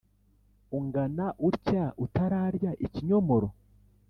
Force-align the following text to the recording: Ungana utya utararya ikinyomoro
Ungana 0.77 1.25
utya 1.49 1.85
utararya 2.05 2.71
ikinyomoro 2.85 3.49